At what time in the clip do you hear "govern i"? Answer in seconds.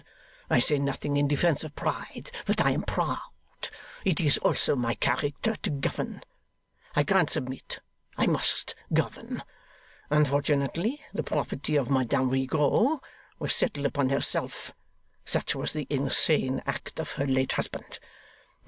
5.69-7.03